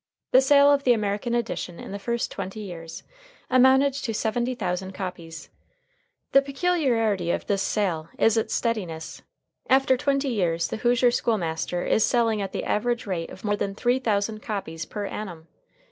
[0.31, 3.03] The sale of the American edition in the first twenty years
[3.51, 5.49] amounted to seventy thousand copies.
[6.31, 9.21] The peculiarity of this sale is its steadiness.
[9.69, 13.55] After twenty years, "The Hoosier School Master" is selling at the average rate of more
[13.55, 15.47] than three thousand copies per annum.